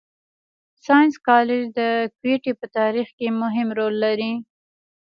[0.85, 1.79] ساینس کالج د
[2.19, 4.31] کوټي په تارېخ کښي مهم رول لري.